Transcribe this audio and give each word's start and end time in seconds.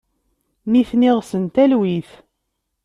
Nitni 0.71 1.11
ɣsen 1.17 1.43
talwit. 1.55 2.09